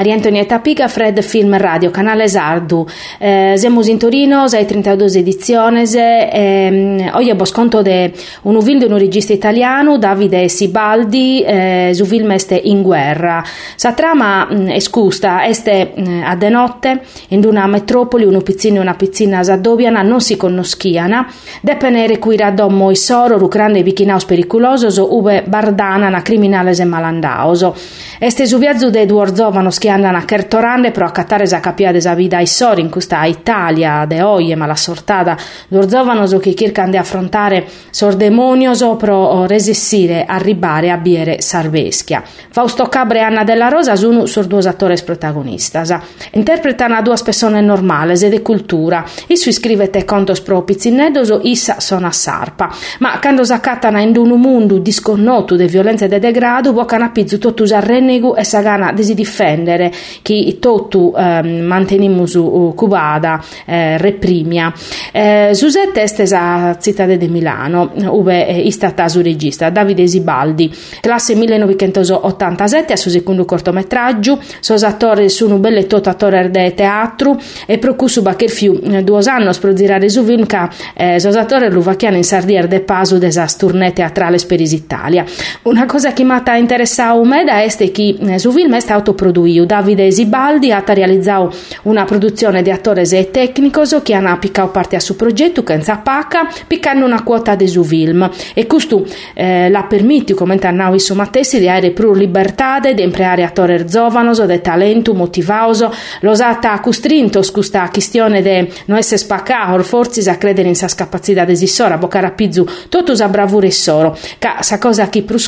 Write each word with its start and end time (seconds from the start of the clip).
Maria 0.00 0.14
Antonietta 0.14 0.60
Pica, 0.60 0.88
Fred 0.88 1.20
Film 1.20 1.58
Radio, 1.58 1.90
canale 1.90 2.26
Sardu. 2.26 2.86
Eh, 3.18 3.52
siamo 3.58 3.84
in 3.84 3.98
Torino, 3.98 4.48
sei 4.48 4.64
32 4.64 5.18
edizioni. 5.18 5.82
Eh, 5.92 7.10
oggi 7.12 7.24
abbiamo 7.24 7.44
sconto 7.44 7.82
di 7.82 8.10
un 8.44 8.62
film 8.62 8.78
di 8.78 8.86
un 8.86 8.96
regista 8.96 9.34
italiano, 9.34 9.98
Davide 9.98 10.48
Sibaldi, 10.48 11.42
eh, 11.42 11.90
su 11.92 12.06
film 12.06 12.30
este 12.30 12.54
in 12.54 12.80
guerra. 12.80 13.44
Sa 13.76 13.92
trama 13.92 14.46
mh, 14.46 14.54
mm, 14.54 14.68
è 14.68 14.78
scusta, 14.78 15.44
este 15.44 15.92
mh, 15.94 16.00
mm, 16.00 16.22
a 16.24 16.34
de 16.34 16.48
notte, 16.48 17.02
in 17.28 17.44
una 17.44 17.66
metropoli, 17.66 18.24
un 18.24 18.40
pizzino 18.42 18.76
e 18.76 18.80
una 18.80 18.94
pizzina 18.94 19.42
sadobiana 19.42 20.00
non 20.00 20.22
si 20.22 20.38
conoschiana, 20.38 21.30
depenere 21.60 22.18
cui 22.18 22.38
radommo 22.38 22.90
i 22.90 22.96
soro, 22.96 23.36
rucrande 23.36 23.82
vichinaus 23.82 24.24
pericolosos, 24.24 24.96
ube 24.96 25.44
bardana 25.46 26.08
na 26.08 26.22
criminale 26.22 26.70
e 26.70 26.84
malandaoso. 26.84 27.76
Este 28.18 28.46
su 28.46 28.56
viaggio 28.56 28.88
de 28.88 29.04
Duorzovano 29.04 29.68
che 29.80 29.89
andano 29.90 30.18
a 30.18 30.22
Kertorande 30.22 30.90
però 30.90 31.06
a 31.06 31.10
cattare 31.10 31.46
sa 31.46 31.60
capia 31.60 31.92
desa 31.92 32.14
vida 32.14 32.40
i 32.40 32.48
questa 32.88 33.24
Italia 33.24 34.04
de 34.06 34.22
oie 34.22 34.54
ma 34.54 34.66
la 34.66 34.76
sortada 34.76 35.36
d'orzovanoso 35.68 36.38
che 36.38 36.54
cercano 36.54 36.90
di 36.90 36.96
affrontare 36.96 37.66
sordemonioso 37.90 38.96
pro 38.96 39.46
resessire 39.46 40.24
arribare 40.26 40.90
a 40.90 40.96
biere 40.96 41.40
sarveschia. 41.40 42.22
Fausto 42.50 42.86
Cabre 42.86 43.18
e 43.18 43.22
Anna 43.22 43.44
della 43.44 43.68
Rosa 43.68 43.96
sono 43.96 44.26
sur 44.26 44.46
due 44.46 44.66
attori 44.66 44.96
protagonistas. 45.04 45.96
Interpretano 46.32 46.96
a 46.96 47.02
due 47.02 47.16
persone 47.24 47.60
normali 47.60 48.12
e 48.12 48.28
di 48.28 48.42
cultura. 48.42 49.04
Issu 49.26 49.52
scrivete 49.52 50.04
contos 50.04 50.40
pro 50.40 50.62
pizzinnedoso 50.62 51.40
issa 51.44 51.76
a 51.76 52.10
sarpa. 52.10 52.70
Ma 52.98 53.18
quando 53.18 53.44
s'accattano 53.44 54.00
in 54.00 54.16
un 54.16 54.40
mondo 54.40 54.78
disconnoto 54.78 55.56
de 55.56 55.66
violenze 55.66 56.06
e 56.06 56.08
de 56.08 56.18
degrado, 56.18 56.72
bocana 56.72 57.10
pizzu 57.10 57.38
totus 57.38 57.72
a 57.72 57.80
rennego 57.80 58.36
e 58.36 58.44
sagana 58.44 58.92
desi 58.92 59.14
difendere 59.14 59.79
difendere 59.80 59.92
chi 60.22 60.58
totu 60.60 61.14
eh, 61.16 61.42
mantenimus 61.42 62.38
cubada 62.74 63.42
eh, 63.64 63.96
reprimia. 63.96 64.72
Eh, 65.12 65.50
Susette 65.52 66.02
este 66.02 66.26
sa 66.26 66.76
città 66.78 67.06
di 67.06 67.28
Milano, 67.28 67.90
ove 68.06 68.46
è 68.46 68.70
stata 68.70 69.08
su 69.08 69.22
regista 69.22 69.70
Davide 69.70 70.06
Sibaldi, 70.06 70.70
classe 71.00 71.34
1987 71.34 72.92
a 72.92 72.96
suo 72.96 73.10
secondo 73.10 73.44
cortometraggio, 73.44 74.38
sos 74.60 74.82
attori 74.82 75.28
sono 75.28 75.58
belle 75.58 75.86
tot 75.86 76.06
attori 76.06 76.50
de 76.50 76.74
teatro 76.74 77.38
e 77.66 77.78
procusu 77.78 78.22
che 78.36 78.48
fiu 78.48 78.78
eh, 78.82 79.02
due 79.02 79.20
anni 79.26 79.50
per 79.58 79.72
girare 79.72 80.08
su 80.08 80.22
film 80.22 80.46
che 80.46 80.68
eh, 80.94 81.18
sos 81.18 81.36
attori 81.36 81.70
luvachiano 81.70 82.16
in 82.16 82.24
Sardier 82.24 82.66
de 82.66 82.80
Pasu 82.80 83.18
de 83.18 83.30
sa 83.30 83.46
tournée 83.46 83.92
teatrale 83.92 84.38
per 84.46 84.60
Italia. 84.60 85.24
Una 85.62 85.86
cosa 85.86 86.12
che 86.12 86.24
mi 86.24 86.32
ha 86.32 86.56
interessato 86.56 87.22
me 87.24 87.44
da 87.44 87.60
è 87.60 87.68
che 87.90 88.16
eh, 88.20 88.38
su 88.38 88.50
film 88.50 88.74
è 88.74 88.80
stato 88.80 89.14
prodotto 89.14 89.30
Davide 89.70 90.10
Sibaldi 90.10 90.72
ha 90.72 90.82
realizzato 90.84 91.54
una 91.82 92.04
produzione 92.04 92.60
di 92.60 92.72
attori 92.72 93.02
e 93.02 93.30
tecnici 93.30 94.02
che 94.02 94.14
hanno 94.14 94.36
piccato 94.36 94.70
parte 94.70 94.96
a 94.96 95.00
suo 95.00 95.14
progetto 95.14 95.62
che 95.62 95.74
in 95.74 96.00
pacca 96.02 96.48
piccando 96.66 97.04
una 97.04 97.22
quota 97.22 97.54
di 97.54 97.68
suo 97.68 97.84
film. 97.84 98.28
E 98.52 98.66
questo 98.66 99.06
eh, 99.32 99.70
la 99.70 99.84
permette 99.84 100.34
come 100.34 100.58
annau 100.60 100.98
su 100.98 101.14
Mattesi 101.14 101.60
di 101.60 101.68
avere 101.68 101.90
più 101.90 102.12
libertà 102.14 102.80
di 102.80 103.00
impreare 103.00 103.44
attori 103.44 103.86
giovani 103.86 104.32
di 104.44 104.60
talento 104.60 105.14
motivoso 105.14 105.94
lo 106.20 106.34
sata 106.34 106.80
costrinto 106.80 107.40
questa 107.52 107.88
questione 107.92 108.42
di 108.42 108.68
non 108.86 108.98
essere 108.98 109.18
spaccato 109.18 109.80
forse 109.84 110.28
a 110.28 110.36
credere 110.36 110.66
in 110.66 110.74
sa 110.74 110.88
capacità 110.96 111.44
di 111.44 111.66
sora 111.68 111.96
boccare 111.96 112.32
pizzu 112.32 112.66
tutto 112.88 113.14
sa 113.14 113.28
bravura 113.28 113.68
e 113.68 113.70
soro. 113.70 114.18
Che 114.38 114.48
sa 114.60 114.78
cosa 114.78 115.08
che 115.08 115.22
più 115.22 115.38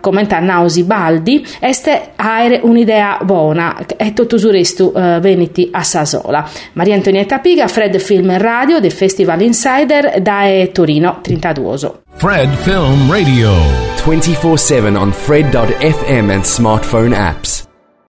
come 0.00 0.26
annau 0.28 0.68
Sibaldi 0.68 1.44
è 1.58 1.72
avere 2.14 2.60
un'idea 2.62 3.18
buona 3.40 3.84
e 3.96 4.12
tutto 4.12 4.36
il 4.36 4.50
resto 4.50 4.92
uh, 4.94 5.18
veniti 5.20 5.68
a 5.72 5.82
Sasola. 5.82 6.48
Maria 6.74 6.94
Antonietta 6.94 7.38
Piga, 7.38 7.66
Fred 7.68 7.98
Film 7.98 8.36
Radio 8.36 8.80
del 8.80 8.92
Festival 8.92 9.40
Insider 9.40 10.20
da 10.20 10.44
Torino 10.72 11.18
32. 11.22 11.92
Fred 12.16 12.54
Film 12.54 13.10
Radio 13.10 13.50
24/7 13.96 14.96
on 14.96 15.12
fred.fm 15.12 16.30
and 16.30 16.44
smartphone 16.44 17.14
apps. 17.14 17.59